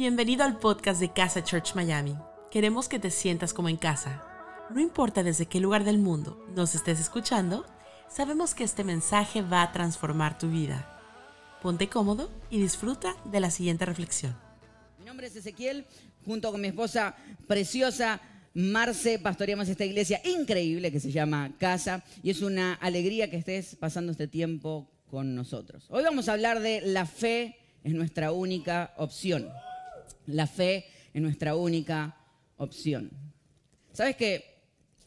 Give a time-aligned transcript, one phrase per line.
[0.00, 2.16] Bienvenido al podcast de Casa Church Miami.
[2.50, 4.24] Queremos que te sientas como en casa.
[4.70, 7.66] No importa desde qué lugar del mundo nos estés escuchando,
[8.08, 10.98] sabemos que este mensaje va a transformar tu vida.
[11.60, 14.34] Ponte cómodo y disfruta de la siguiente reflexión.
[14.98, 15.84] Mi nombre es Ezequiel,
[16.24, 17.14] junto con mi esposa
[17.46, 18.22] preciosa
[18.54, 23.76] Marce, pastoreamos esta iglesia increíble que se llama Casa y es una alegría que estés
[23.76, 25.84] pasando este tiempo con nosotros.
[25.90, 29.48] Hoy vamos a hablar de la fe es nuestra única opción.
[30.26, 32.16] La fe es nuestra única
[32.56, 33.10] opción.
[33.92, 34.44] ¿Sabes que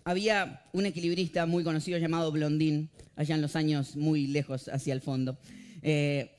[0.03, 5.02] había un equilibrista muy conocido llamado Blondín, allá en los años muy lejos hacia el
[5.02, 5.38] fondo?
[5.81, 6.29] Eh,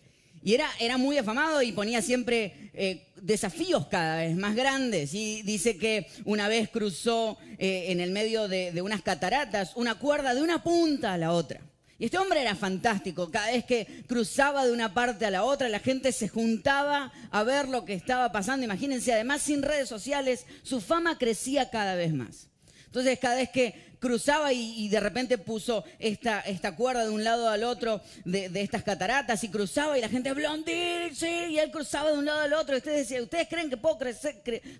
[0.42, 5.15] y era, era muy afamado y ponía siempre eh, desafíos cada vez más grandes.
[5.15, 9.95] Y dice que una vez cruzó eh, en el medio de, de unas cataratas una
[9.95, 11.60] cuerda de una punta a la otra.
[11.98, 13.30] Y este hombre era fantástico.
[13.30, 17.42] Cada vez que cruzaba de una parte a la otra, la gente se juntaba a
[17.44, 18.64] ver lo que estaba pasando.
[18.64, 22.48] Imagínense, además sin redes sociales, su fama crecía cada vez más.
[22.95, 27.48] Entonces, cada vez que cruzaba y, de repente puso esta, esta cuerda de un lado
[27.48, 32.12] al otro de, estas cataratas y cruzaba y la gente, Blondín, sí, y él cruzaba
[32.12, 32.76] de un lado al otro.
[32.76, 33.98] Y ustedes decían, ¿ustedes creen que puedo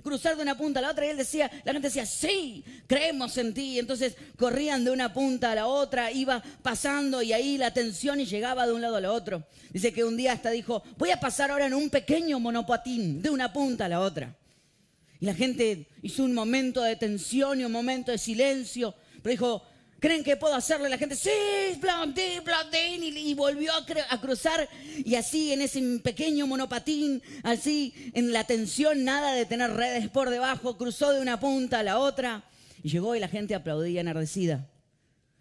[0.05, 1.07] cruzar de una punta a la otra?
[1.07, 3.81] Y él decía, la gente decía, sí, creemos en ti.
[3.81, 8.27] entonces corrían de una punta a la otra, iba pasando y ahí la tensión y
[8.27, 9.43] llegaba de un lado al otro.
[9.71, 13.31] Dice que un día hasta dijo, voy a pasar ahora en un pequeño monopatín de
[13.31, 14.37] una punta a la otra.
[15.21, 18.95] Y la gente hizo un momento de tensión y un momento de silencio.
[19.23, 19.63] Pero dijo,
[20.01, 20.87] ¿creen que puedo hacerlo?
[20.87, 21.31] Y la gente, sí,
[21.81, 23.17] Blondín, Blondín.
[23.17, 24.69] Y, volvió a, cruzar.
[25.05, 30.31] Y así, en ese pequeño monopatín, así, en la tensión, nada de tener redes por
[30.31, 32.45] debajo, cruzó de una punta a la otra.
[32.83, 34.69] Y llegó y la gente aplaudía enardecida.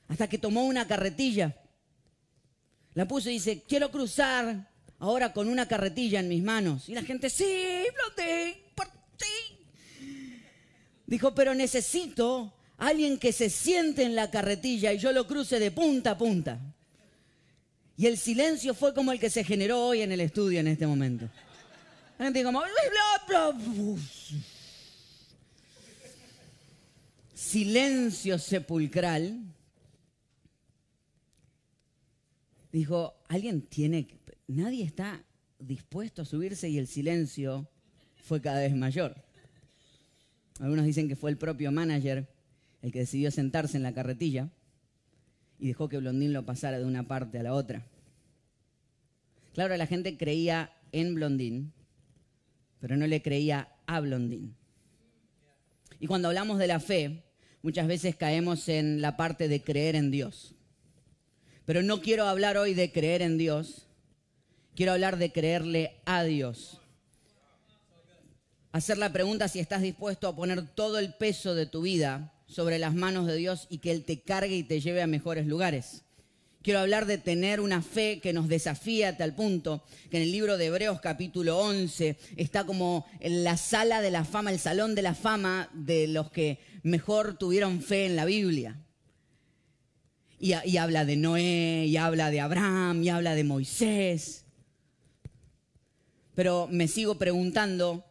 [0.07, 1.57] Hasta que tomó una carretilla.
[2.93, 6.87] La puso y dice, quiero cruzar ahora con una carretilla en mis manos.
[6.87, 7.83] Y la gente, sí,
[8.15, 8.62] ti.
[11.05, 15.71] Dijo, pero necesito alguien que se siente en la carretilla y yo lo cruce de
[15.71, 16.59] punta a punta.
[17.95, 20.87] Y el silencio fue como el que se generó hoy en el estudio en este
[20.87, 21.29] momento.
[22.17, 22.63] La gente como...
[27.35, 29.39] Silencio sepulcral.
[32.71, 34.07] Dijo, alguien tiene...
[34.47, 35.23] Nadie está
[35.59, 37.69] dispuesto a subirse y el silencio
[38.23, 39.15] fue cada vez mayor.
[40.59, 42.27] Algunos dicen que fue el propio manager
[42.81, 44.49] el que decidió sentarse en la carretilla
[45.57, 47.85] y dejó que Blondín lo pasara de una parte a la otra.
[49.53, 51.71] Claro, la gente creía en Blondín,
[52.79, 54.55] pero no le creía a Blondín.
[55.99, 57.23] Y cuando hablamos de la fe,
[57.61, 60.53] muchas veces caemos en la parte de creer en Dios.
[61.65, 63.87] Pero no quiero hablar hoy de creer en Dios,
[64.75, 66.81] quiero hablar de creerle a Dios.
[68.73, 72.79] Hacer la pregunta si estás dispuesto a poner todo el peso de tu vida sobre
[72.79, 76.01] las manos de Dios y que Él te cargue y te lleve a mejores lugares.
[76.63, 80.31] Quiero hablar de tener una fe que nos desafía a tal punto que en el
[80.31, 84.95] libro de Hebreos capítulo 11 está como en la sala de la fama, el salón
[84.95, 88.81] de la fama de los que mejor tuvieron fe en la Biblia.
[90.39, 94.45] Y, y habla de Noé, y habla de Abraham, y habla de Moisés.
[96.33, 98.03] Pero me sigo preguntando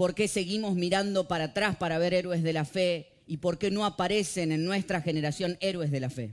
[0.00, 3.70] por qué seguimos mirando para atrás para ver héroes de la fe y por qué
[3.70, 6.32] no aparecen en nuestra generación héroes de la fe.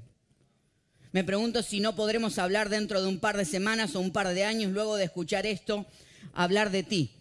[1.11, 4.33] Me pregunto si no podremos hablar dentro de un par de semanas o un par
[4.33, 5.85] de años luego de escuchar esto,
[6.31, 7.11] hablar de ti,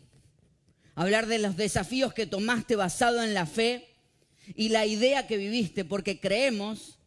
[0.95, 3.89] hablar de los desafíos que tomaste basado en la fe
[4.55, 7.01] y la idea que viviste, porque creemos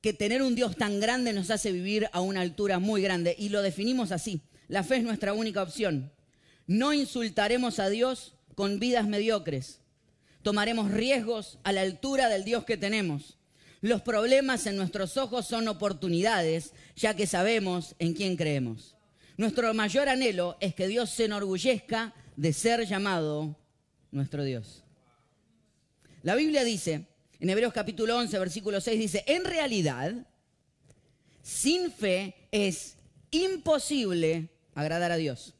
[0.00, 3.48] que tener un Dios tan grande nos hace vivir a una altura muy grande y
[3.48, 4.40] lo definimos así.
[4.68, 6.12] La fe es nuestra única opción.
[6.68, 9.82] No insultaremos a Dios con vidas mediocres
[10.42, 13.38] tomaremos riesgos a la altura del Dios que tenemos.
[13.80, 18.96] Los problemas en nuestros ojos son oportunidades, ya que sabemos en quién creemos.
[19.36, 23.56] Nuestro mayor anhelo es que Dios se enorgullezca de ser llamado
[24.10, 24.84] nuestro Dios.
[26.22, 27.06] La Biblia dice,
[27.40, 30.14] en Hebreos capítulo 11, versículo 6, dice, en realidad,
[31.42, 32.96] sin fe es
[33.32, 35.54] imposible agradar a Dios,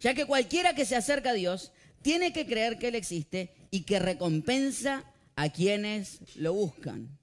[0.00, 1.70] ya que cualquiera que se acerca a Dios
[2.02, 5.04] tiene que creer que Él existe y que recompensa
[5.36, 7.18] a quienes lo buscan.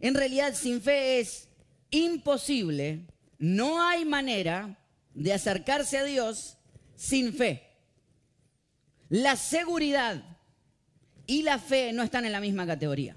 [0.00, 1.48] En realidad, sin fe es
[1.90, 3.06] imposible,
[3.38, 4.78] no hay manera
[5.14, 6.56] de acercarse a Dios
[6.96, 7.62] sin fe.
[9.08, 10.22] La seguridad
[11.26, 13.16] y la fe no están en la misma categoría.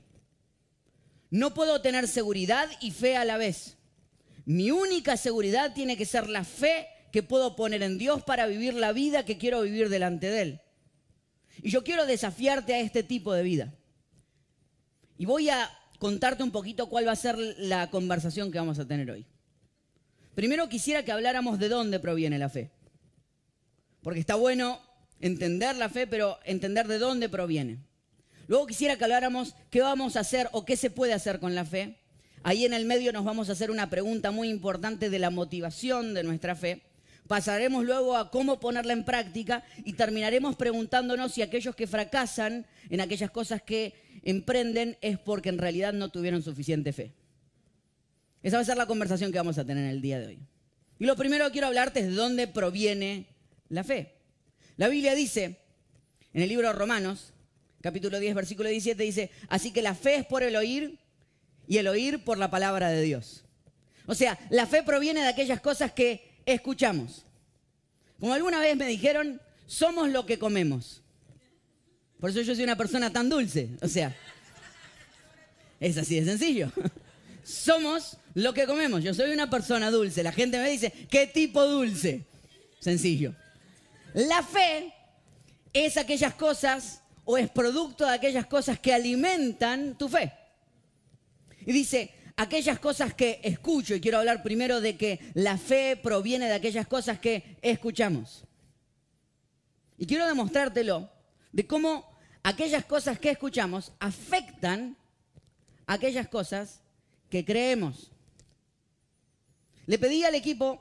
[1.29, 3.77] No puedo tener seguridad y fe a la vez.
[4.45, 8.73] Mi única seguridad tiene que ser la fe que puedo poner en Dios para vivir
[8.73, 10.61] la vida que quiero vivir delante de Él.
[11.61, 13.73] Y yo quiero desafiarte a este tipo de vida.
[15.17, 15.69] Y voy a
[15.99, 19.25] contarte un poquito cuál va a ser la conversación que vamos a tener hoy.
[20.35, 22.71] Primero quisiera que habláramos de dónde proviene la fe.
[24.03, 24.79] Porque está bueno
[25.19, 27.79] entender la fe, pero entender de dónde proviene.
[28.47, 31.65] Luego quisiera que habláramos qué vamos a hacer o qué se puede hacer con la
[31.65, 31.97] fe.
[32.43, 36.13] Ahí en el medio nos vamos a hacer una pregunta muy importante de la motivación
[36.13, 36.83] de nuestra fe.
[37.27, 43.01] Pasaremos luego a cómo ponerla en práctica y terminaremos preguntándonos si aquellos que fracasan en
[43.01, 43.93] aquellas cosas que
[44.23, 47.13] emprenden es porque en realidad no tuvieron suficiente fe.
[48.43, 50.39] Esa va a ser la conversación que vamos a tener en el día de hoy.
[50.99, 53.27] Y lo primero que quiero hablarte es de dónde proviene
[53.69, 54.13] la fe.
[54.77, 55.57] La Biblia dice,
[56.33, 57.33] en el libro de Romanos,
[57.81, 60.99] capítulo 10, versículo 17, dice, así que la fe es por el oír
[61.67, 63.43] y el oír por la palabra de Dios.
[64.05, 67.25] O sea, la fe proviene de aquellas cosas que escuchamos.
[68.19, 71.01] Como alguna vez me dijeron, somos lo que comemos.
[72.19, 73.69] Por eso yo soy una persona tan dulce.
[73.81, 74.15] O sea,
[75.79, 76.71] es así de sencillo.
[77.43, 79.03] Somos lo que comemos.
[79.03, 80.23] Yo soy una persona dulce.
[80.23, 82.25] La gente me dice, ¿qué tipo dulce?
[82.79, 83.35] Sencillo.
[84.13, 84.93] La fe
[85.73, 90.33] es aquellas cosas o es producto de aquellas cosas que alimentan tu fe.
[91.65, 96.45] Y dice, aquellas cosas que escucho, y quiero hablar primero de que la fe proviene
[96.47, 98.45] de aquellas cosas que escuchamos.
[99.97, 101.09] Y quiero demostrártelo
[101.51, 102.05] de cómo
[102.43, 104.95] aquellas cosas que escuchamos afectan
[105.87, 106.81] aquellas cosas
[107.29, 108.11] que creemos.
[109.87, 110.79] Le pedí al equipo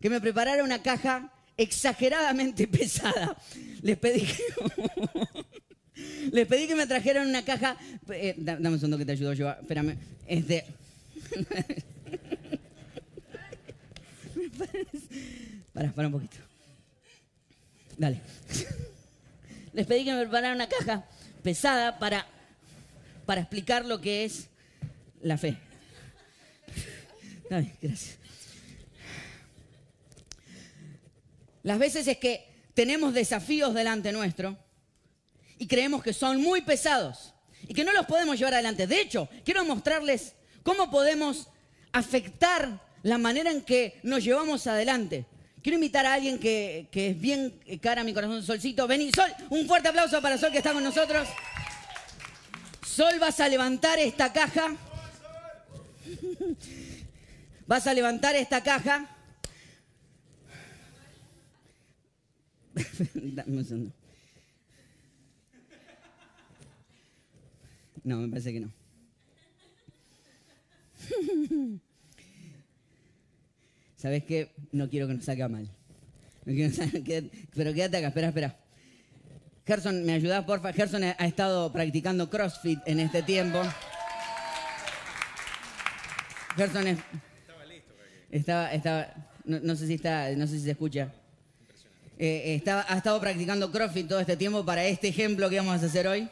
[0.00, 3.36] que me preparara una caja exageradamente pesada.
[3.82, 4.42] Les pedí que,
[6.32, 7.76] les pedí que me trajeran una caja.
[8.08, 9.50] Eh, dame un segundo que te ayudo yo.
[9.50, 9.98] Espérame.
[10.26, 10.64] Este.
[15.72, 16.36] para, para un poquito.
[17.96, 18.20] Dale.
[19.72, 21.04] Les pedí que me prepararan una caja
[21.42, 22.26] pesada para,
[23.26, 24.48] para explicar lo que es
[25.20, 25.58] la fe.
[27.50, 28.18] Dale, gracias.
[31.62, 34.58] Las veces es que tenemos desafíos delante nuestro
[35.58, 37.32] y creemos que son muy pesados
[37.66, 38.86] y que no los podemos llevar adelante.
[38.86, 41.46] De hecho, quiero mostrarles cómo podemos
[41.92, 45.26] afectar la manera en que nos llevamos adelante.
[45.62, 48.88] Quiero invitar a alguien que, es bien cara a mi corazón, Solcito.
[48.88, 51.28] Vení, Sol, un fuerte aplauso para Sol que está con nosotros.
[52.84, 54.74] Sol, vas a levantar esta caja.
[57.66, 59.08] Vas a levantar esta caja.
[68.04, 68.83] No, me parece que no.
[73.96, 74.52] ¿Sabes qué?
[74.72, 75.68] No quiero que nos salga mal.
[76.44, 78.56] pero quédate acá, espera, espera.
[79.66, 80.74] Gerson, ¿me ayudas, porfa?
[80.74, 83.62] Gerson ha estado practicando CrossFit en este tiempo.
[86.56, 86.98] Gerson es...
[86.98, 87.94] Estaba listo.
[88.30, 89.08] Estaba, estaba,
[89.44, 91.10] no, sé si está, no sé si se escucha.
[92.18, 96.06] Eh, ha estado practicando CrossFit todo este tiempo para este ejemplo que vamos a hacer
[96.06, 96.28] hoy.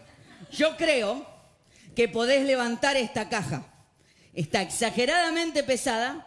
[0.53, 1.27] Yo creo
[1.97, 3.72] que podés levantar esta caja.
[4.35, 6.27] Está exageradamente pesada,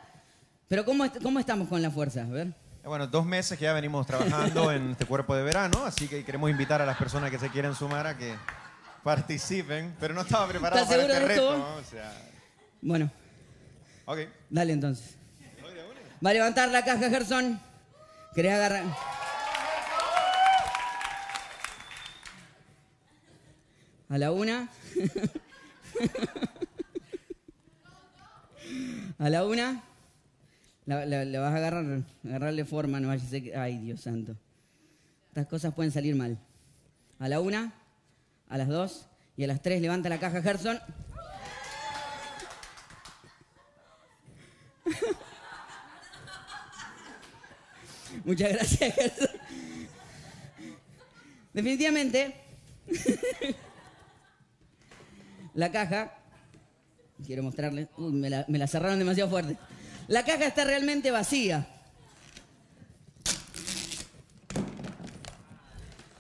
[0.67, 2.21] pero ¿cómo, cómo estamos con la fuerza?
[2.21, 2.47] A ver.
[2.47, 6.23] Eh, bueno, dos meses que ya venimos trabajando en este cuerpo de verano, así que
[6.23, 8.35] queremos invitar a las personas que se quieren sumar a que
[9.03, 11.81] participen, pero no estaba preparado para este reto.
[12.81, 13.12] Bueno.
[14.05, 14.19] Ok.
[14.51, 15.17] Dale entonces.
[16.24, 17.59] Va a levantar la caja, Gerson.
[18.35, 18.83] ¿Querés agarrar?
[24.09, 24.69] A la una.
[29.17, 29.81] A la una,
[30.86, 31.05] la,
[31.39, 33.24] vas a agarrar, agarrarle forma, no vaya
[33.55, 34.36] a Ay, Dios santo.
[35.29, 36.38] Estas cosas pueden salir mal.
[37.19, 37.72] A la una,
[38.50, 39.07] a las dos
[39.38, 40.77] y a las tres levanta la caja Gerson.
[48.25, 49.29] Muchas gracias, Gerson.
[51.53, 52.36] Definitivamente,
[55.53, 56.25] la caja
[57.24, 57.88] Quiero mostrarles.
[57.98, 59.57] Uy, me la, cerraron demasiado fuerte.
[60.07, 61.67] La caja está realmente vacía.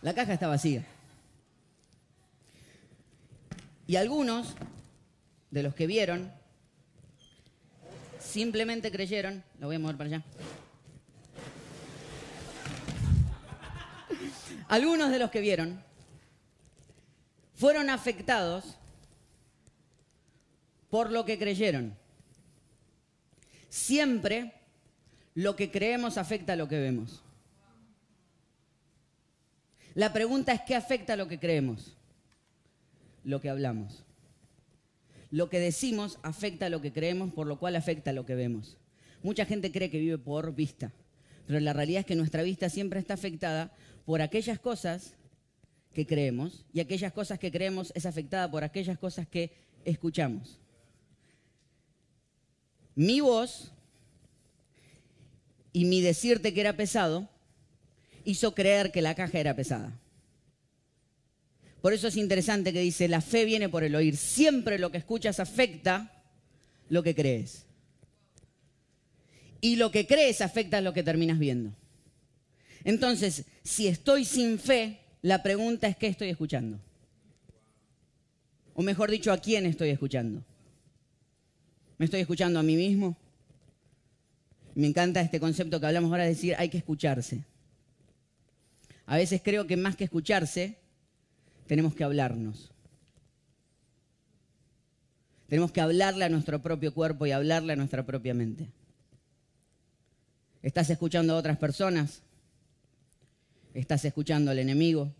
[0.01, 0.85] La caja está vacía.
[3.87, 4.55] Y algunos
[5.51, 6.31] de los que vieron
[8.19, 10.23] simplemente creyeron, la voy a mover para allá.
[14.67, 15.83] Algunos de los que vieron
[17.53, 18.77] fueron afectados
[20.89, 21.95] por lo que creyeron.
[23.69, 24.53] Siempre
[25.33, 27.21] lo que creemos afecta a lo que vemos.
[29.93, 31.95] La pregunta es, ¿qué afecta a lo que creemos?
[33.23, 34.03] Lo que hablamos.
[35.31, 38.35] Lo que decimos afecta a lo que creemos, por lo cual afecta a lo que
[38.35, 38.77] vemos.
[39.23, 40.91] Mucha gente cree que vive por vista,
[41.47, 43.71] pero la realidad es que nuestra vista siempre está afectada
[44.05, 45.15] por aquellas cosas
[45.93, 49.51] que creemos y aquellas cosas que creemos es afectada por aquellas cosas que
[49.85, 50.59] escuchamos.
[52.95, 53.71] Mi voz
[55.73, 57.29] y mi decirte que era pesado
[58.23, 59.99] hizo creer que la caja era pesada.
[61.81, 64.17] Por eso es interesante que dice, la fe viene por el oír.
[64.17, 66.23] Siempre lo que escuchas afecta
[66.89, 67.65] lo que crees.
[69.61, 71.75] Y lo que crees afecta lo que terminas viendo.
[72.83, 76.79] Entonces, si estoy sin fe, la pregunta es qué estoy escuchando.
[78.73, 80.43] O mejor dicho, ¿a quién estoy escuchando?
[81.97, 83.15] ¿Me estoy escuchando a mí mismo?
[84.75, 87.45] Me encanta este concepto que hablamos ahora de decir hay que escucharse.
[89.05, 90.77] A veces creo que más que escucharse,
[91.67, 92.71] tenemos que hablarnos.
[95.47, 98.67] Tenemos que hablarle a nuestro propio cuerpo y hablarle a nuestra propia mente.
[100.61, 102.23] ¿Estás escuchando a otras personas?
[103.73, 105.13] ¿Estás escuchando al enemigo?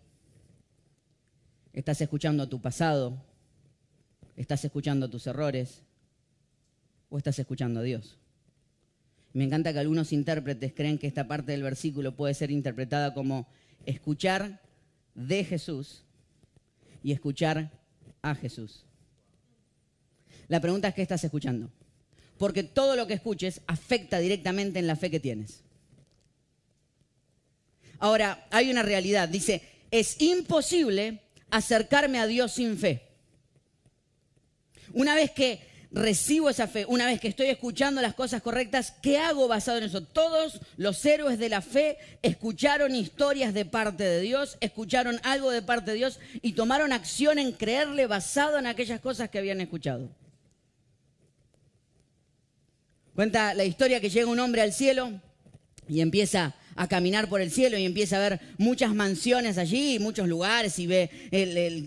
[1.72, 3.22] ¿Estás escuchando a tu pasado?
[4.36, 5.85] ¿Estás escuchando tus errores?
[7.08, 8.18] ¿O estás escuchando a Dios?
[9.32, 13.46] Me encanta que algunos intérpretes creen que esta parte del versículo puede ser interpretada como
[13.84, 14.62] escuchar
[15.14, 16.04] de Jesús
[17.02, 17.70] y escuchar
[18.22, 18.84] a Jesús.
[20.48, 21.70] La pregunta es qué estás escuchando.
[22.38, 25.62] Porque todo lo que escuches afecta directamente en la fe que tienes.
[27.98, 29.28] Ahora, hay una realidad.
[29.28, 33.02] Dice, es imposible acercarme a Dios sin fe.
[34.92, 35.60] Una vez que
[35.90, 39.84] recibo esa fe, una vez que estoy escuchando las cosas correctas, ¿qué hago basado en
[39.84, 40.02] eso?
[40.02, 45.62] Todos los héroes de la fe escucharon historias de parte de Dios, escucharon algo de
[45.62, 50.08] parte de Dios y tomaron acción en creerle basado en aquellas cosas que habían escuchado.
[53.14, 55.20] Cuenta la historia que llega un hombre al cielo
[55.88, 60.28] y empieza a caminar por el cielo y empieza a ver muchas mansiones allí, muchos
[60.28, 61.10] lugares y ve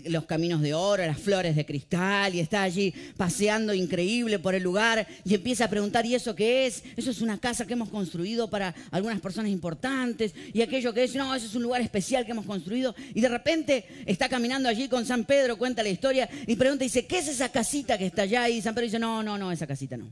[0.06, 4.62] los caminos de oro, las flores de cristal y está allí paseando increíble por el
[4.62, 6.82] lugar y empieza a preguntar, ¿y eso qué es?
[6.96, 11.14] Eso es una casa que hemos construido para algunas personas importantes y aquello que es,
[11.14, 14.88] no, eso es un lugar especial que hemos construido y de repente está caminando allí
[14.88, 18.22] con San Pedro, cuenta la historia y pregunta, dice, ¿qué es esa casita que está
[18.22, 18.48] allá?
[18.48, 20.08] Y San Pedro dice, no, no, no, esa casita no.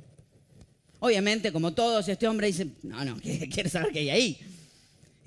[1.01, 3.17] Obviamente, como todos, este hombre dice, no, no,
[3.53, 4.39] quiere saber qué hay ahí.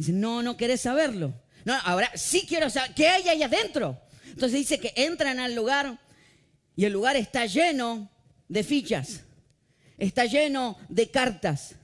[0.01, 1.31] Dice, no, no querés saberlo.
[1.63, 4.01] No, ahora sí quiero saber qué hay ahí adentro.
[4.29, 5.99] Entonces dice que entran al lugar
[6.75, 8.09] y el lugar está lleno
[8.47, 9.21] de fichas,
[9.99, 11.75] está lleno de cartas.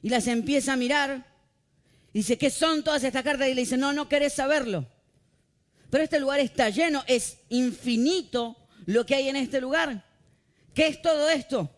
[0.00, 1.26] Y las empieza a mirar.
[2.14, 3.46] Dice, ¿qué son todas estas cartas?
[3.48, 4.88] Y le dice, no, no querés saberlo.
[5.90, 10.02] Pero este lugar está lleno, es infinito lo que hay en este lugar.
[10.72, 11.70] ¿Qué es todo esto?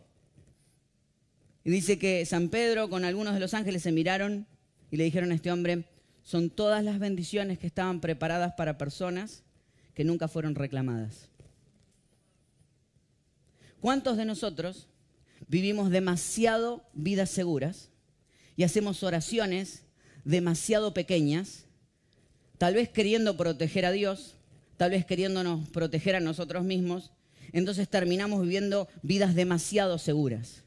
[1.64, 4.46] Y dice que San Pedro con algunos de los ángeles se miraron
[4.90, 5.84] y le dijeron a este hombre,
[6.22, 9.42] son todas las bendiciones que estaban preparadas para personas
[9.94, 11.28] que nunca fueron reclamadas.
[13.80, 14.88] ¿Cuántos de nosotros
[15.48, 17.90] vivimos demasiado vidas seguras
[18.56, 19.84] y hacemos oraciones
[20.24, 21.66] demasiado pequeñas,
[22.58, 24.34] tal vez queriendo proteger a Dios,
[24.76, 27.12] tal vez queriéndonos proteger a nosotros mismos,
[27.52, 30.64] entonces terminamos viviendo vidas demasiado seguras.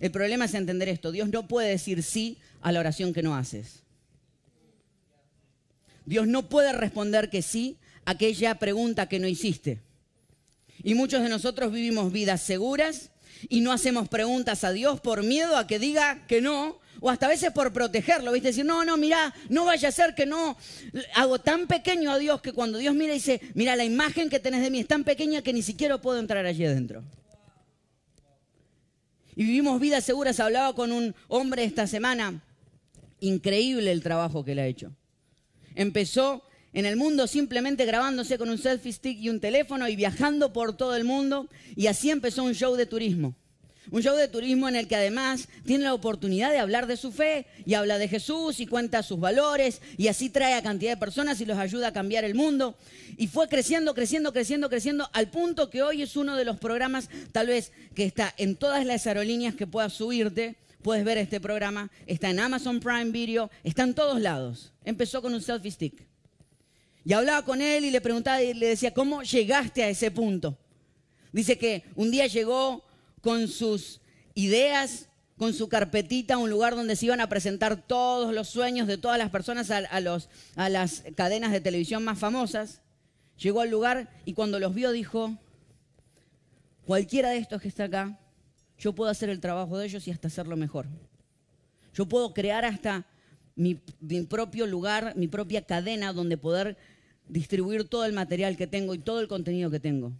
[0.00, 1.12] El problema es entender esto.
[1.12, 3.82] Dios no puede decir sí a la oración que no haces.
[6.06, 9.82] Dios no puede responder que sí a aquella pregunta que no hiciste.
[10.82, 13.10] Y muchos de nosotros vivimos vidas seguras
[13.50, 17.26] y no hacemos preguntas a Dios por miedo a que diga que no, o hasta
[17.26, 18.48] a veces por protegerlo, ¿viste?
[18.48, 20.56] Decir, no, no, mira, no vaya a ser que no.
[21.14, 24.40] Hago tan pequeño a Dios que cuando Dios mira y dice, mira, la imagen que
[24.40, 27.04] tenés de mí es tan pequeña que ni siquiera puedo entrar allí adentro
[29.36, 30.40] y vivimos vidas seguras.
[30.40, 32.42] Hablaba con un hombre esta semana,
[33.26, 34.92] increíble el trabajo que él ha hecho.
[35.74, 40.52] Empezó en el mundo simplemente grabándose con un selfie stick y un teléfono y viajando
[40.52, 43.34] por todo el mundo y así empezó un show de turismo.
[43.90, 47.12] Un show de turismo en el que además tiene la oportunidad de hablar de su
[47.12, 50.96] fe y habla de Jesús y cuenta sus valores y así trae a cantidad de
[50.96, 52.76] personas y los ayuda a cambiar el mundo.
[53.18, 57.10] Y fue creciendo, creciendo, creciendo, creciendo al punto que hoy es uno de los programas
[57.32, 60.56] tal vez que está en todas las aerolíneas que puedas subirte.
[60.84, 64.70] Puedes ver este programa, está en Amazon Prime Video, está en todos lados.
[64.84, 66.06] Empezó con un selfie stick.
[67.06, 70.58] Y hablaba con él y le preguntaba y le decía, ¿cómo llegaste a ese punto?
[71.32, 72.84] Dice que un día llegó
[73.22, 74.02] con sus
[74.34, 78.86] ideas, con su carpetita a un lugar donde se iban a presentar todos los sueños
[78.86, 82.82] de todas las personas a, a las cadenas de televisión más famosas.
[83.38, 85.34] Llegó al lugar y cuando los vio dijo,
[86.84, 88.20] cualquiera de estos que está acá,
[88.78, 90.86] yo puedo hacer el trabajo de ellos y hasta hacerlo mejor.
[91.94, 93.06] Yo puedo crear hasta
[93.56, 93.76] mi,
[94.28, 96.76] propio lugar, mi propia cadena donde poder
[97.28, 100.12] distribuir todo el material que tengo y todo el contenido que tengo.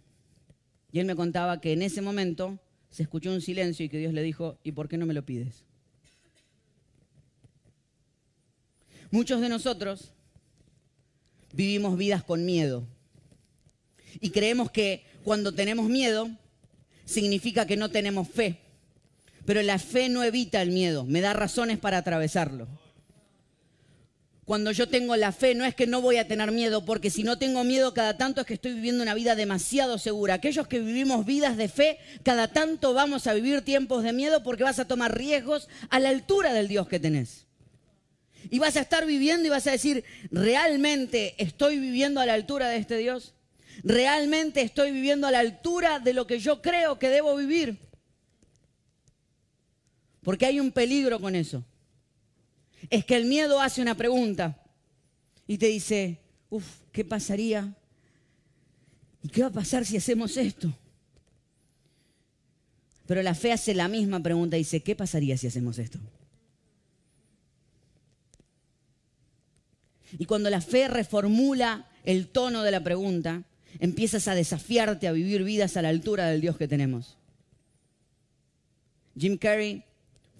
[0.91, 2.59] Y él me contaba que en ese momento
[2.89, 5.25] se escuchó un silencio y que Dios le dijo, ¿y por qué no me lo
[5.25, 5.65] pides?
[9.11, 10.13] Muchos de nosotros
[11.53, 12.87] vivimos vidas con miedo
[14.19, 16.29] y creemos que cuando tenemos miedo
[17.05, 18.59] significa que no tenemos fe.
[19.45, 22.67] Pero la fe no evita el miedo, me da razones para atravesarlo.
[24.45, 27.23] Cuando yo tengo la fe, no es que no voy a tener miedo, porque si
[27.23, 30.35] no tengo miedo cada tanto es que estoy viviendo una vida demasiado segura.
[30.35, 34.63] Aquellos que vivimos vidas de fe, cada tanto vamos a vivir tiempos de miedo porque
[34.63, 37.45] vas a tomar riesgos a la altura del Dios que tenés.
[38.51, 42.69] Y vas a estar viviendo y vas a decir, ¿realmente estoy viviendo a la altura
[42.69, 43.33] de este Dios?
[43.83, 47.77] ¿Realmente estoy viviendo a la altura de lo que yo creo que debo vivir?
[50.21, 51.63] Porque hay un peligro con eso
[52.89, 54.61] es que el miedo hace una pregunta
[55.47, 57.75] y te dice, uff, ¿qué pasaría?
[59.23, 60.73] ¿Y qué va a pasar si hacemos esto?
[63.05, 65.99] Pero la fe hace la misma pregunta y dice, ¿qué pasaría si hacemos esto?
[70.17, 73.43] Y cuando la fe reformula el tono de la pregunta,
[73.79, 77.17] empiezas a desafiarte a vivir vidas a la altura del Dios que tenemos.
[79.17, 79.83] Jim Carrey,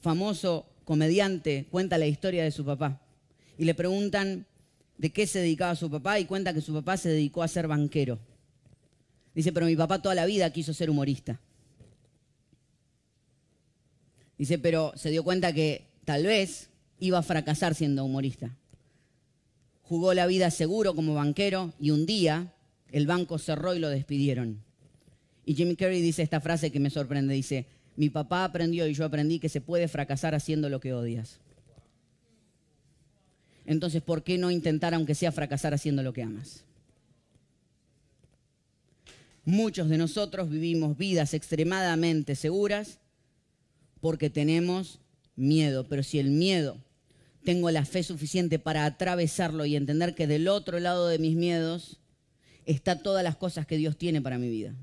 [0.01, 3.01] famoso comediante, cuenta la historia de su papá.
[3.57, 4.45] Y le preguntan
[4.97, 7.67] de qué se dedicaba su papá y cuenta que su papá se dedicó a ser
[7.67, 8.19] banquero.
[9.33, 11.39] Dice, pero mi papá toda la vida quiso ser humorista.
[14.37, 18.55] Dice, pero se dio cuenta que tal vez iba a fracasar siendo humorista.
[19.83, 22.53] Jugó la vida seguro como banquero y un día
[22.95, 24.63] el banco cerró y lo despidieron.
[25.45, 27.65] Y Jimmy Carrey dice esta frase que me sorprende, dice,
[27.97, 31.41] mi papá aprendió y yo aprendí que se puede fracasar haciendo lo que odias.
[33.65, 36.63] Entonces, ¿por qué no intentar, aunque sea fracasar haciendo lo que amas?
[39.43, 42.99] Muchos de nosotros vivimos vidas extremadamente seguras
[43.99, 45.01] porque tenemos
[45.35, 46.77] miedo, pero si el miedo
[47.43, 51.99] tengo la fe suficiente para atravesarlo y entender que del otro lado de mis miedos
[52.65, 54.73] está todas las cosas que Dios tiene para mi vida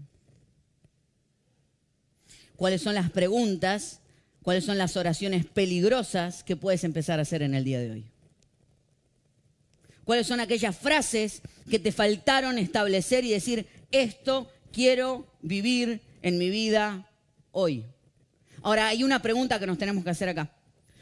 [2.63, 3.99] cuáles son las preguntas,
[4.41, 8.05] cuáles son las oraciones peligrosas que puedes empezar a hacer en el día de hoy.
[10.05, 16.51] ¿Cuáles son aquellas frases que te faltaron establecer y decir, esto quiero vivir en mi
[16.51, 17.11] vida
[17.51, 17.85] hoy?
[18.63, 20.53] Ahora, hay una pregunta que nos tenemos que hacer acá.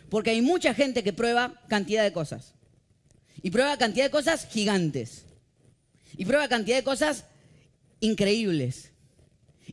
[0.09, 2.55] Porque hay mucha gente que prueba cantidad de cosas.
[3.43, 5.27] Y prueba cantidad de cosas gigantes.
[6.17, 7.25] Y prueba cantidad de cosas
[8.01, 8.91] increíbles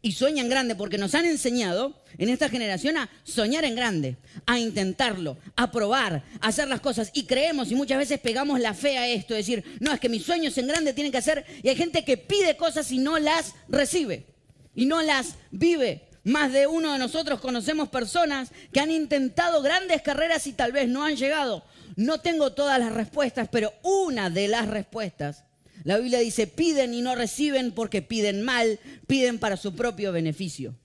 [0.01, 4.59] y sueñan grande porque nos han enseñado en esta generación a soñar en grande, a
[4.59, 8.97] intentarlo, a probar, a hacer las cosas y creemos y muchas veces pegamos la fe
[8.97, 11.75] a esto, decir, no, es que mis sueños en grande tienen que hacer y hay
[11.75, 14.25] gente que pide cosas y no las recibe
[14.75, 16.03] y no las vive.
[16.23, 20.89] Más de uno de nosotros conocemos personas que han intentado grandes carreras y tal vez
[20.89, 21.63] no han llegado.
[21.95, 25.45] No tengo todas las respuestas, pero una de las respuestas
[25.87, 30.75] la Biblia dice, piden y no reciben porque piden mal, piden para su propio beneficio.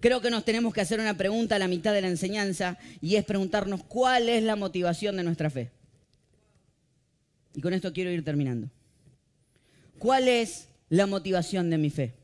[0.00, 3.16] Creo que nos tenemos que hacer una pregunta a la mitad de la enseñanza y
[3.16, 5.70] es preguntarnos cuál es la motivación de nuestra fe.
[7.54, 8.70] Y con esto quiero ir terminando.
[9.98, 12.14] ¿Cuál es la motivación de mi fe?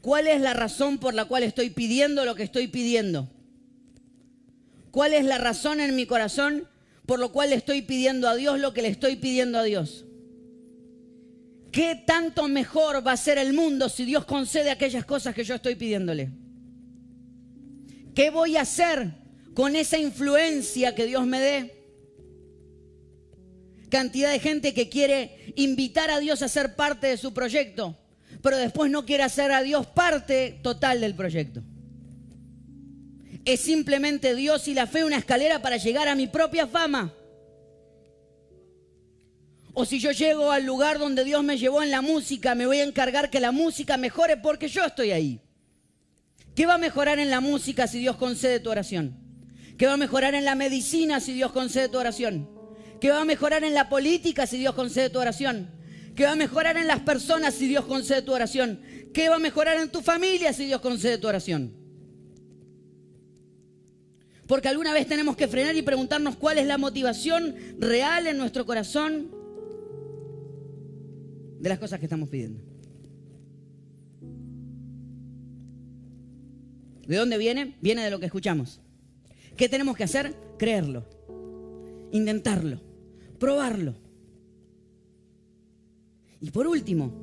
[0.00, 3.28] ¿Cuál es la razón por la cual estoy pidiendo lo que estoy pidiendo?
[4.90, 6.66] ¿Cuál es la razón en mi corazón
[7.06, 10.03] por lo cual estoy pidiendo a Dios lo que le estoy pidiendo a Dios?
[11.74, 15.56] ¿Qué tanto mejor va a ser el mundo si Dios concede aquellas cosas que yo
[15.56, 16.30] estoy pidiéndole?
[18.14, 19.10] ¿Qué voy a hacer
[19.54, 21.74] con esa influencia que Dios me dé?
[23.90, 27.98] Cantidad de gente que quiere invitar a Dios a ser parte de su proyecto,
[28.40, 31.60] pero después no quiere hacer a Dios parte total del proyecto.
[33.44, 37.12] Es simplemente Dios y la fe una escalera para llegar a mi propia fama.
[39.76, 42.78] O si yo llego al lugar donde Dios me llevó en la música, me voy
[42.78, 45.40] a encargar que la música mejore porque yo estoy ahí.
[46.54, 49.18] ¿Qué va a mejorar en la música si Dios concede tu oración?
[49.76, 52.48] ¿Qué va a mejorar en la medicina si Dios concede tu oración?
[53.00, 55.68] ¿Qué va a mejorar en la política si Dios concede tu oración?
[56.14, 58.80] ¿Qué va a mejorar en las personas si Dios concede tu oración?
[59.12, 61.74] ¿Qué va a mejorar en tu familia si Dios concede tu oración?
[64.46, 68.64] Porque alguna vez tenemos que frenar y preguntarnos cuál es la motivación real en nuestro
[68.64, 69.43] corazón
[71.64, 72.60] de las cosas que estamos pidiendo.
[77.08, 77.74] ¿De dónde viene?
[77.80, 78.82] Viene de lo que escuchamos.
[79.56, 80.34] ¿Qué tenemos que hacer?
[80.58, 81.06] Creerlo,
[82.12, 82.82] intentarlo,
[83.38, 83.94] probarlo.
[86.38, 87.14] Y por último,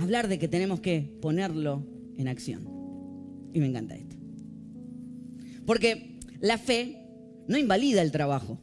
[0.00, 2.68] hablar de que tenemos que ponerlo en acción.
[3.52, 4.16] Y me encanta esto.
[5.64, 7.06] Porque la fe
[7.46, 8.58] no invalida el trabajo.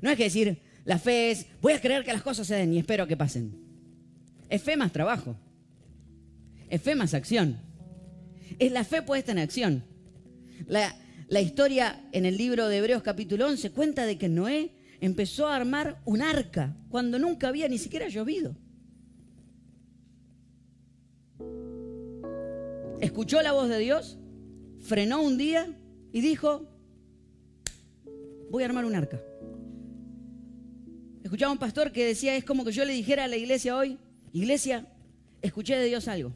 [0.00, 2.72] No es que decir, la fe es, voy a creer que las cosas se den
[2.72, 3.54] y espero que pasen.
[4.48, 5.36] Es fe más trabajo.
[6.70, 7.60] Es fe más acción.
[8.58, 9.84] Es la fe puesta en acción.
[10.66, 10.96] La,
[11.28, 14.70] la historia en el libro de Hebreos capítulo 11 cuenta de que Noé
[15.02, 18.56] empezó a armar un arca cuando nunca había ni siquiera llovido.
[23.02, 24.16] Escuchó la voz de Dios,
[24.80, 25.68] frenó un día
[26.14, 26.66] y dijo,
[28.50, 29.20] voy a armar un arca.
[31.28, 33.98] Escuchaba un pastor que decía, es como que yo le dijera a la iglesia hoy,
[34.32, 34.86] iglesia,
[35.42, 36.32] escuché de Dios algo.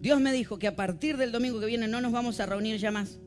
[0.00, 2.78] Dios me dijo que a partir del domingo que viene no nos vamos a reunir
[2.78, 3.20] ya más,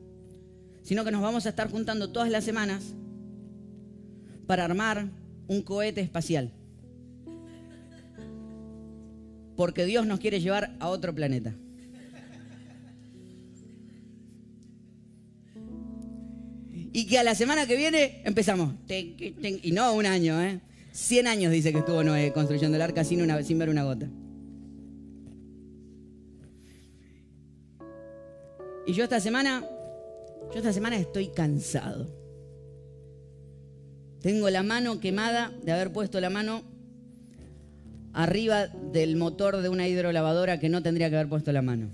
[0.82, 2.92] sino que nos vamos a estar juntando todas las semanas
[4.46, 5.08] para armar
[5.48, 6.52] un cohete espacial.
[9.56, 11.54] Porque Dios nos quiere llevar a otro planeta.
[16.92, 18.74] Y que a la semana que viene empezamos.
[18.88, 20.60] Y no un año, ¿eh?
[20.92, 24.08] 100 años dice que estuvo Noé construyendo el arca sin, sin ver una gota.
[28.86, 29.64] Y yo esta semana,
[30.52, 32.12] yo esta semana estoy cansado.
[34.20, 36.62] Tengo la mano quemada de haber puesto la mano
[38.12, 41.88] arriba del motor de una hidrolavadora que no tendría que haber puesto la mano.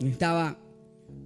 [0.00, 0.58] Estaba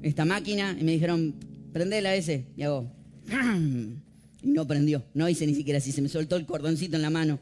[0.03, 1.35] esta máquina y me dijeron,
[1.73, 2.47] prendela ese.
[2.57, 2.91] Y hago,
[4.43, 5.05] y no prendió.
[5.15, 7.39] No hice ni siquiera así, se me soltó el cordoncito en la mano.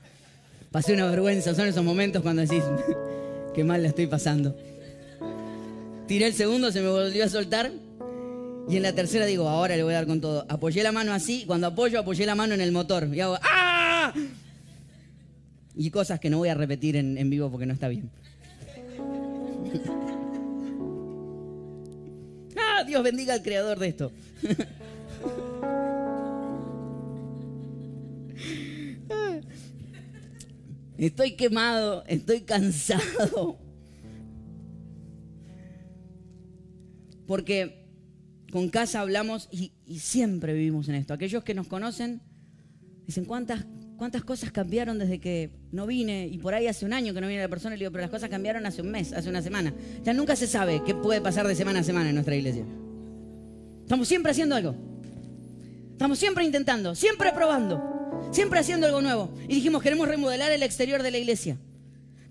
[0.70, 2.62] Pasé una vergüenza, son esos momentos cuando decís,
[3.54, 4.56] qué mal la estoy pasando.
[6.06, 7.70] Tiré el segundo, se me volvió a soltar.
[8.68, 10.44] Y en la tercera digo, ahora le voy a dar con todo.
[10.48, 13.08] Apoyé la mano así, cuando apoyo, apoyé la mano en el motor.
[13.14, 14.12] Y hago, ¡ah!
[15.74, 18.10] Y cosas que no voy a repetir en, en vivo porque no está bien.
[22.88, 24.10] Dios bendiga al creador de esto.
[30.96, 33.58] Estoy quemado, estoy cansado.
[37.26, 37.86] Porque
[38.50, 41.14] con casa hablamos y, siempre vivimos en esto.
[41.14, 42.20] Aquellos que nos conocen
[43.06, 43.64] dicen, ¿cuántas
[43.98, 46.28] ¿Cuántas cosas cambiaron desde que no vine?
[46.28, 48.10] Y por ahí hace un año que no viene la persona le digo, pero las
[48.10, 49.74] cosas cambiaron hace un mes, hace una semana.
[50.04, 52.64] Ya nunca se sabe qué puede pasar de semana a semana en nuestra iglesia.
[53.82, 54.76] Estamos siempre haciendo algo.
[55.90, 59.34] Estamos siempre intentando, siempre probando, siempre haciendo algo nuevo.
[59.48, 61.56] Y dijimos, queremos remodelar el exterior de la iglesia.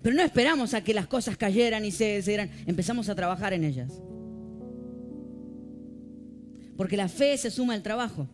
[0.00, 2.50] Pero no esperamos a que las cosas cayeran y se dieran.
[2.64, 3.92] Empezamos a trabajar en ellas.
[6.78, 8.26] Porque la fe se suma al trabajo.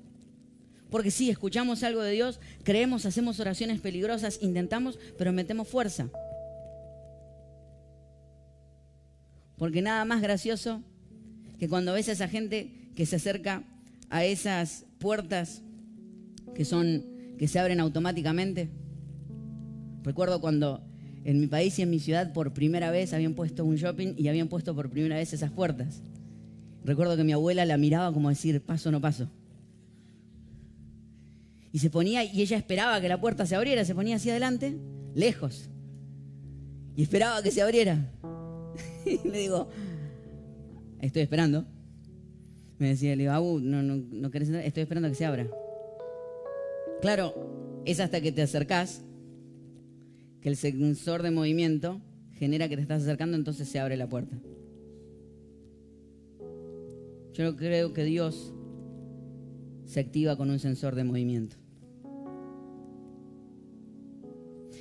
[0.95, 6.09] Porque sí, escuchamos algo de Dios, creemos, hacemos oraciones peligrosas, intentamos, pero metemos fuerza.
[9.59, 10.85] Porque nada más gracioso
[11.59, 13.65] que cuando ves a esa gente que se acerca
[14.09, 15.63] a esas puertas
[16.55, 17.05] que son
[17.39, 18.69] que se abren automáticamente.
[20.05, 20.81] Recuerdo cuando
[21.25, 24.29] en mi país y en mi ciudad por primera vez habían puesto un shopping y
[24.29, 26.05] habían puesto por primera vez esas puertas.
[26.85, 29.29] Recuerdo que mi abuela la miraba como decir, paso no paso.
[31.75, 34.79] Y se ponía, y ella esperaba que la puerta se abriera, se ponía hacia adelante,
[35.13, 35.69] lejos.
[36.95, 38.13] Y esperaba que se abriera.
[39.05, 39.69] y le digo,
[41.01, 41.67] estoy esperando.
[42.79, 44.65] Me decía, le digo, Abu, no, no, no querés entrar?
[44.65, 45.49] Estoy esperando que se abra.
[47.01, 49.03] Claro, es hasta que te acercás
[50.43, 52.01] que el sensor de movimiento
[52.35, 54.39] genera que te estás acercando, entonces se abre la puerta.
[57.33, 58.55] Yo creo que Dios
[59.87, 61.64] se activa con un sensor de movimiento.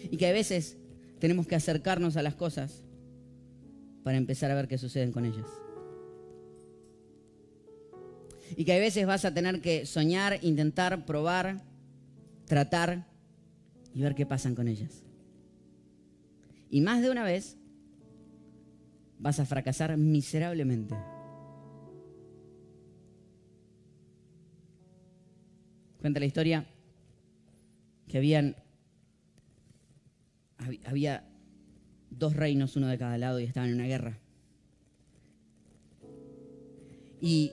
[0.09, 0.77] Y que a veces
[1.19, 2.83] tenemos que acercarnos a las cosas
[4.03, 5.47] para empezar a ver qué suceden con ellas.
[8.55, 11.63] Y que a veces vas a tener que soñar, intentar, probar,
[12.45, 13.07] tratar
[13.93, 15.03] y ver qué pasan con ellas.
[16.69, 17.57] Y más de una vez
[19.19, 20.95] vas a fracasar miserablemente.
[26.01, 26.65] Cuenta la historia
[28.07, 28.57] que habían
[30.85, 31.25] había
[32.09, 34.19] dos reinos, uno de cada lado, y estaban en una guerra.
[37.21, 37.51] Y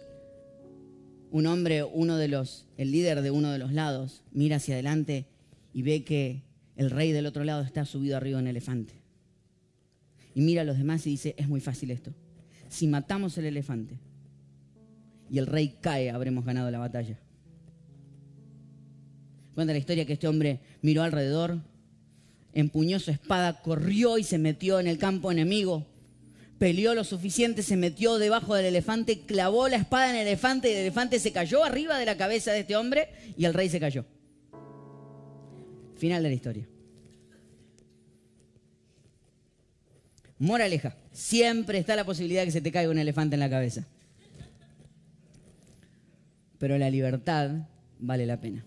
[1.31, 5.27] un hombre, uno de los, el líder de uno de los lados, mira hacia adelante
[5.73, 6.43] y ve que
[6.77, 8.95] el rey del otro lado está subido arriba en elefante.
[10.35, 12.13] Y mira a los demás y dice, es muy fácil esto.
[12.69, 13.99] Si matamos el elefante
[15.31, 17.19] y el rey cae, habremos ganado la batalla.
[19.55, 21.61] Cuenta la historia que este hombre miró alrededor,
[22.53, 25.87] empuñó su espada, corrió y se metió en el campo enemigo.
[26.59, 30.73] Peleó lo suficiente, se metió debajo del elefante, clavó la espada en el elefante y
[30.73, 33.81] el elefante se cayó arriba de la cabeza de este hombre y el rey se
[33.81, 34.05] cayó.
[35.97, 36.69] Final de la historia.
[40.39, 43.87] Moraleja, siempre está la posibilidad de que se te caiga un elefante en la cabeza.
[46.59, 48.65] Pero la libertad vale la pena.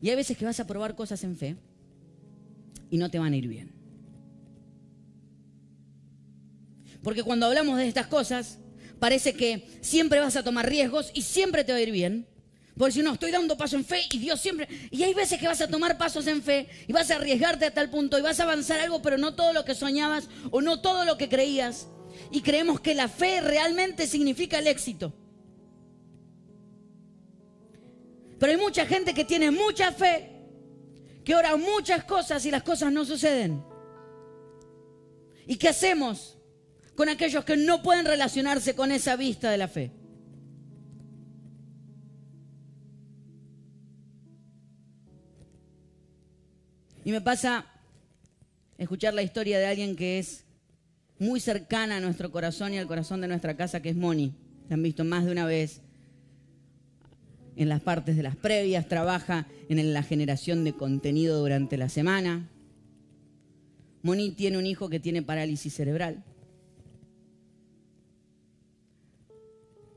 [0.00, 1.56] Y hay veces que vas a probar cosas en fe
[2.90, 3.72] y no te van a ir bien.
[7.02, 8.58] Porque cuando hablamos de estas cosas,
[8.98, 12.26] parece que siempre vas a tomar riesgos y siempre te va a ir bien.
[12.76, 14.68] Porque si no, estoy dando paso en fe y Dios siempre...
[14.90, 17.74] Y hay veces que vas a tomar pasos en fe y vas a arriesgarte a
[17.74, 20.80] tal punto y vas a avanzar algo, pero no todo lo que soñabas o no
[20.80, 21.88] todo lo que creías.
[22.30, 25.12] Y creemos que la fe realmente significa el éxito.
[28.42, 30.28] Pero hay mucha gente que tiene mucha fe,
[31.24, 33.62] que ora muchas cosas y las cosas no suceden.
[35.46, 36.36] ¿Y qué hacemos
[36.96, 39.92] con aquellos que no pueden relacionarse con esa vista de la fe?
[47.04, 47.64] Y me pasa
[48.76, 50.46] escuchar la historia de alguien que es
[51.20, 54.34] muy cercana a nuestro corazón y al corazón de nuestra casa, que es Moni.
[54.68, 55.80] La han visto más de una vez
[57.56, 62.48] en las partes de las previas, trabaja en la generación de contenido durante la semana.
[64.02, 66.24] Moni tiene un hijo que tiene parálisis cerebral.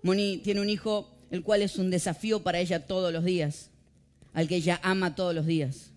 [0.03, 3.71] Moni tiene un hijo el cual es un desafío para ella todos los días,
[4.33, 5.91] al que ella ama todos los días.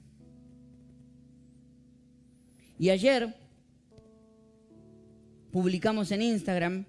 [2.79, 3.35] Y ayer
[5.51, 6.85] publicamos en Instagram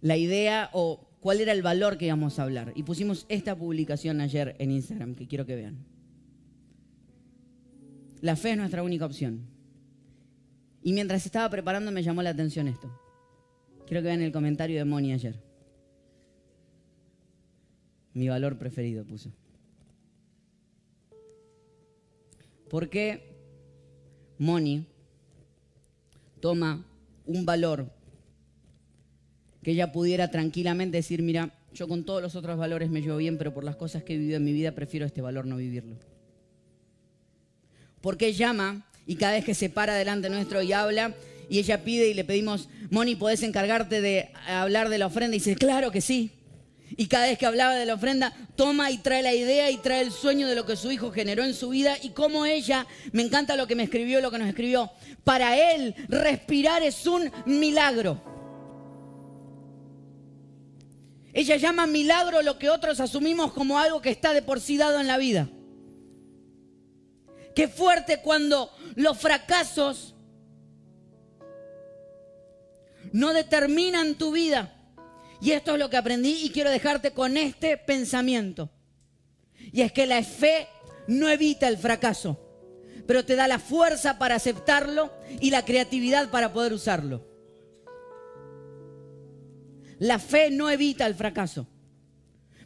[0.00, 2.72] la idea o cuál era el valor que íbamos a hablar.
[2.74, 5.78] Y pusimos esta publicación ayer en Instagram, que quiero que vean.
[8.20, 9.46] La fe es nuestra única opción.
[10.82, 12.90] Y mientras estaba preparando me llamó la atención esto.
[13.86, 15.40] Quiero que vean el comentario de Moni ayer.
[18.14, 19.32] Mi valor preferido puso.
[22.68, 23.32] ¿Por qué
[24.38, 24.86] Moni
[26.40, 26.84] toma
[27.26, 27.92] un valor
[29.62, 33.38] que ella pudiera tranquilamente decir, mira, yo con todos los otros valores me llevo bien,
[33.38, 35.96] pero por las cosas que he vivido en mi vida prefiero este valor no vivirlo.
[38.00, 41.14] Porque llama y cada vez que se para delante nuestro y habla,
[41.48, 45.36] y ella pide y le pedimos, Moni, ¿podés encargarte de hablar de la ofrenda?
[45.36, 46.30] Y dice, claro que sí.
[46.96, 50.02] Y cada vez que hablaba de la ofrenda, toma y trae la idea y trae
[50.02, 53.22] el sueño de lo que su hijo generó en su vida y como ella, me
[53.22, 54.90] encanta lo que me escribió, lo que nos escribió,
[55.24, 58.31] para él respirar es un milagro.
[61.32, 65.00] Ella llama milagro lo que otros asumimos como algo que está de por sí dado
[65.00, 65.48] en la vida.
[67.54, 70.14] Qué fuerte cuando los fracasos
[73.12, 74.74] no determinan tu vida
[75.40, 78.70] y esto es lo que aprendí y quiero dejarte con este pensamiento.
[79.72, 80.68] Y es que la fe
[81.06, 82.38] no evita el fracaso,
[83.06, 87.31] pero te da la fuerza para aceptarlo y la creatividad para poder usarlo.
[90.02, 91.68] La fe no evita el fracaso,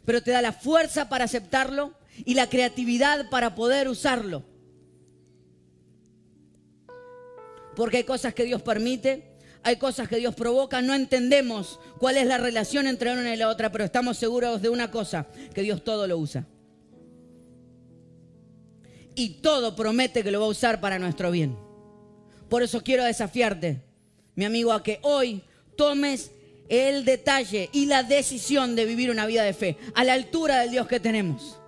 [0.05, 1.93] pero te da la fuerza para aceptarlo
[2.25, 4.43] y la creatividad para poder usarlo.
[7.75, 12.25] Porque hay cosas que Dios permite hay cosas que Dios provoca, no entendemos cuál es
[12.25, 15.83] la relación entre una y la otra, pero estamos seguros de una cosa, que Dios
[15.83, 16.47] todo lo usa.
[19.13, 21.57] Y todo promete que lo va a usar para nuestro bien.
[22.47, 23.83] Por eso quiero desafiarte,
[24.35, 25.43] mi amigo, a que hoy
[25.75, 26.31] tomes
[26.69, 30.71] el detalle y la decisión de vivir una vida de fe a la altura del
[30.71, 31.59] Dios que tenemos.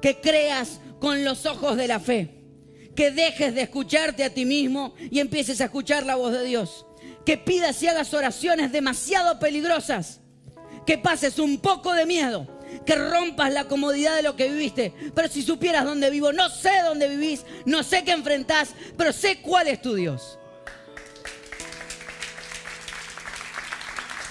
[0.00, 2.30] Que creas con los ojos de la fe.
[2.94, 6.86] Que dejes de escucharte a ti mismo y empieces a escuchar la voz de Dios
[7.26, 10.20] que pidas y hagas oraciones demasiado peligrosas,
[10.86, 12.46] que pases un poco de miedo,
[12.86, 14.94] que rompas la comodidad de lo que viviste.
[15.12, 19.42] Pero si supieras dónde vivo, no sé dónde vivís, no sé qué enfrentás, pero sé
[19.42, 20.38] cuál es tu Dios.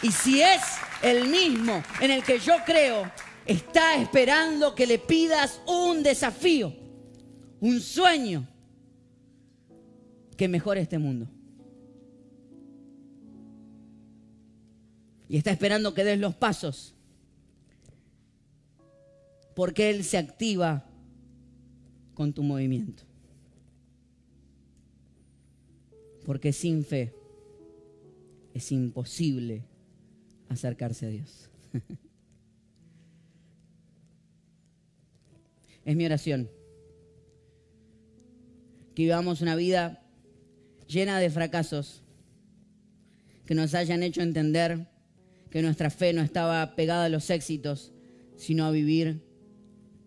[0.06, 0.62] Y si es
[1.02, 3.12] el mismo en el que yo creo,
[3.48, 6.72] está esperando que le pidas un desafío,
[7.60, 8.48] un sueño
[10.38, 11.28] que mejore este mundo.
[15.28, 16.94] y está esperando que des los pasos.
[19.56, 20.86] Porque Él se activa
[22.14, 23.02] con tu movimiento.
[26.26, 27.12] Porque sin fe
[28.54, 29.64] es imposible
[30.50, 31.50] acercarse a Dios.
[35.86, 36.50] es mi oración.
[38.94, 40.02] Que vivamos una vida
[40.88, 42.02] llena de fracasos,
[43.46, 44.88] que nos hayan hecho entender
[45.50, 47.92] que nuestra fe no estaba pegada a los éxitos,
[48.36, 49.22] sino a vivir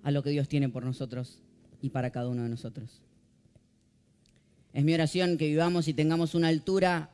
[0.03, 1.41] a lo que Dios tiene por nosotros
[1.81, 3.03] y para cada uno de nosotros.
[4.73, 7.11] Es mi oración que vivamos y tengamos una altura,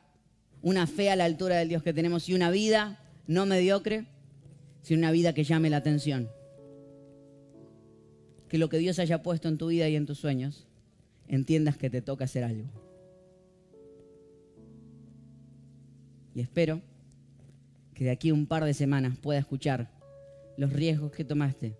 [0.61, 4.05] una fe a la altura del Dios que tenemos y una vida no mediocre,
[4.81, 6.29] sino una vida que llame la atención.
[8.47, 10.67] Que lo que Dios haya puesto en tu vida y en tus sueños,
[11.27, 12.69] entiendas que te toca hacer algo.
[16.33, 16.81] Y espero
[17.93, 19.89] que de aquí a un par de semanas pueda escuchar
[20.57, 21.77] los riesgos que tomaste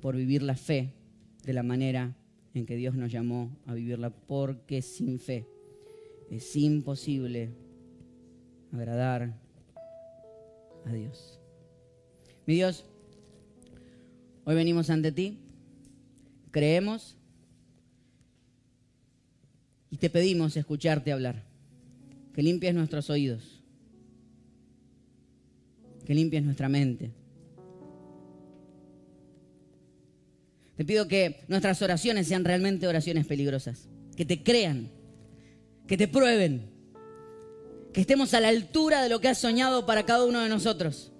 [0.00, 0.94] por vivir la fe
[1.44, 2.16] de la manera
[2.54, 5.46] en que Dios nos llamó a vivirla, porque sin fe
[6.30, 7.50] es imposible
[8.72, 9.45] agradar
[10.86, 11.38] a Dios.
[12.46, 12.86] Mi Dios,
[14.44, 15.38] hoy venimos ante ti,
[16.50, 17.16] creemos
[19.90, 21.44] y te pedimos escucharte hablar,
[22.32, 23.62] que limpies nuestros oídos,
[26.06, 27.10] que limpies nuestra mente
[30.76, 34.90] Te pido que nuestras oraciones sean realmente oraciones peligrosas, que te crean,
[35.86, 36.70] que te prueben,
[37.96, 41.10] que estemos a la altura de lo que has soñado para cada uno de nosotros.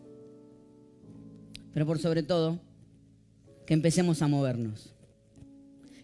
[1.72, 2.60] Pero por sobre todo,
[3.64, 4.92] que empecemos a movernos,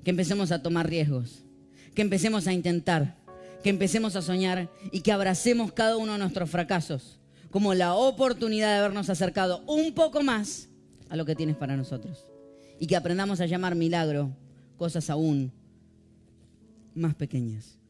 [0.03, 1.45] que empecemos a tomar riesgos,
[1.95, 3.19] que empecemos a intentar,
[3.63, 7.19] que empecemos a soñar y que abracemos cada uno de nuestros fracasos
[7.51, 10.71] como la oportunidad de habernos acercado un poco más
[11.11, 12.27] a lo que tienes para nosotros
[12.81, 14.35] y que aprendamos a llamar milagro
[14.79, 15.53] cosas aún
[16.95, 17.82] más pequeñas.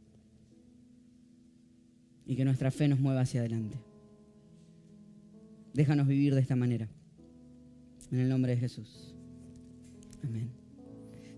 [2.27, 3.79] Y que nuestra fe nos mueva hacia adelante.
[5.75, 6.89] Déjanos vivir de esta manera.
[8.11, 9.15] En el nombre de Jesús.
[10.23, 10.51] Amén.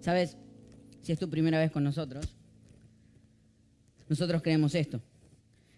[0.00, 0.36] ¿Sabes?
[1.02, 2.36] Si es tu primera vez con nosotros,
[4.08, 5.00] nosotros creemos esto.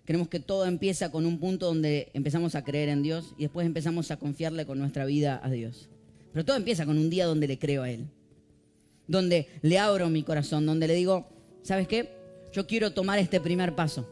[0.05, 3.67] Creemos que todo empieza con un punto donde empezamos a creer en Dios y después
[3.67, 5.89] empezamos a confiarle con nuestra vida a Dios.
[6.33, 8.07] Pero todo empieza con un día donde le creo a Él.
[9.09, 11.29] Donde le abro mi corazón, donde le digo,
[11.63, 12.13] ¿sabes qué?
[12.53, 14.09] Yo quiero tomar este primer paso.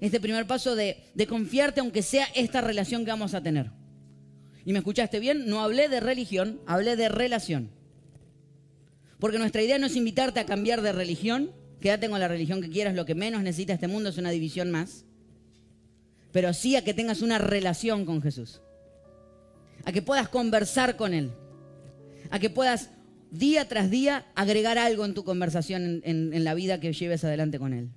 [0.00, 3.70] Este primer paso de, confiarte aunque sea esta relación que vamos a tener.
[4.64, 7.70] Y me escuchaste bien, no hablé de religión, hablé de relación.
[9.18, 12.70] Porque nuestra idea no es invitarte a cambiar de religión, quédate con la religión que
[12.70, 15.04] quieras, lo que menos necesita este mundo es una división más.
[16.32, 18.60] Pero sí a que tengas una relación con Jesús
[19.84, 21.30] a que puedas conversar con Él,
[22.30, 22.90] a que puedas
[23.30, 27.72] día tras día agregar algo en tu conversación en, la vida que lleves adelante con
[27.72, 27.90] Él.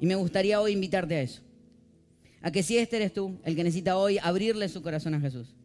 [0.00, 1.42] Y me gustaría hoy invitarte a eso.
[2.40, 5.56] A que si este eres tú, el que necesita hoy abrirle su corazón a Jesús.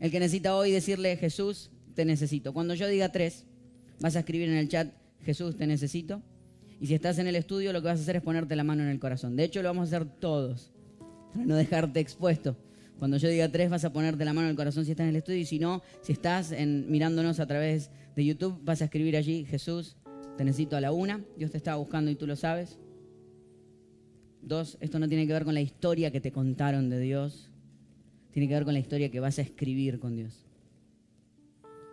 [0.00, 2.52] El que necesita hoy decirle, Jesús, te necesito.
[2.52, 3.44] Cuando yo diga tres,
[4.00, 4.92] vas a escribir en el chat,
[5.24, 6.22] Jesús, te necesito.
[6.80, 8.82] Y si estás en el estudio, lo que vas a hacer es ponerte la mano
[8.82, 9.36] en el corazón.
[9.36, 10.72] De hecho, lo vamos a hacer todos,
[11.32, 12.56] para no dejarte expuesto.
[12.98, 15.10] Cuando yo diga tres, vas a ponerte la mano en el corazón si estás en
[15.10, 15.38] el estudio.
[15.38, 19.96] Y si no, si estás mirándonos a través de YouTube, vas a escribir allí, Jesús,
[20.36, 21.24] te necesito a la una.
[21.38, 22.78] Dios te estaba buscando y tú lo sabes.
[24.46, 27.50] Dos, esto no tiene que ver con la historia que te contaron de Dios.
[28.30, 30.46] Tiene que ver con la historia que vas a escribir con Dios.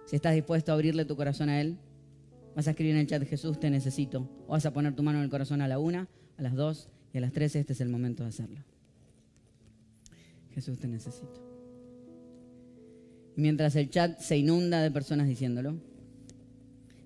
[0.05, 1.77] Si estás dispuesto a abrirle tu corazón a Él,
[2.55, 4.29] vas a escribir en el chat, Jesús, te necesito.
[4.45, 6.89] O vas a poner tu mano en el corazón a la una, a las dos
[7.11, 7.55] y a las tres.
[7.55, 8.59] Este es el momento de hacerlo.
[10.53, 11.41] Jesús te necesito.
[13.35, 15.79] mientras el chat se inunda de personas diciéndolo,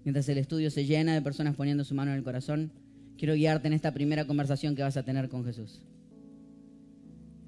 [0.03, 2.73] mientras el estudio se llena de personas poniendo su mano en el corazón,
[3.17, 5.81] quiero guiarte en esta primera conversación que vas a tener con Jesús.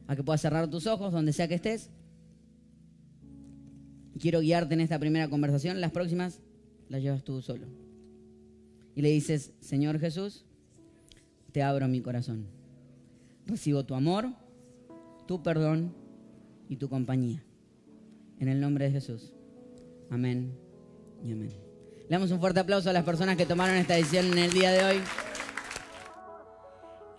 [0.08, 1.90] A que puedas cerrar tus ojos donde sea que estés.
[4.20, 5.80] Quiero guiarte en esta primera conversación.
[5.80, 6.42] Las próximas
[6.90, 7.68] las llevas tú solo.
[8.96, 10.46] Y le dices, Señor Jesús,
[11.52, 12.48] te abro mi corazón.
[13.46, 14.30] Recibo tu amor
[15.30, 15.94] tu perdón
[16.70, 17.44] y tu compañía.
[18.40, 19.32] En el nombre de Jesús.
[20.10, 20.58] Amén
[21.24, 21.52] y amén.
[22.02, 24.72] Le damos un fuerte aplauso a las personas que tomaron esta decisión en el día
[24.72, 25.02] de hoy.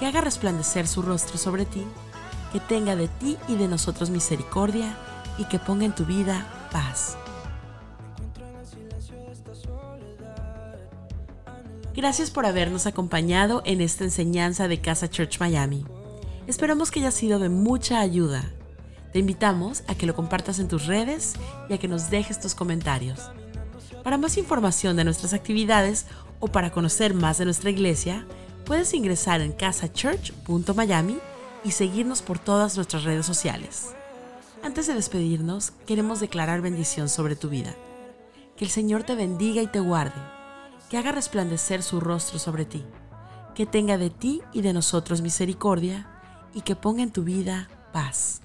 [0.00, 1.84] que haga resplandecer su rostro sobre ti,
[2.54, 4.96] que tenga de ti y de nosotros misericordia
[5.36, 7.18] y que ponga en tu vida paz.
[11.94, 15.84] Gracias por habernos acompañado en esta enseñanza de Casa Church Miami.
[16.46, 18.50] Esperamos que haya sido de mucha ayuda.
[19.12, 21.34] Te invitamos a que lo compartas en tus redes
[21.68, 23.30] y a que nos dejes tus comentarios.
[24.02, 26.06] Para más información de nuestras actividades
[26.38, 28.26] o para conocer más de nuestra iglesia,
[28.70, 31.18] puedes ingresar en casachurch.miami
[31.64, 33.96] y seguirnos por todas nuestras redes sociales.
[34.62, 37.74] Antes de despedirnos, queremos declarar bendición sobre tu vida.
[38.56, 40.22] Que el Señor te bendiga y te guarde
[40.88, 42.84] que haga resplandecer su rostro sobre ti,
[43.56, 46.08] que tenga de ti y de nosotros misericordia,
[46.54, 48.40] y que ponga en tu vida paz.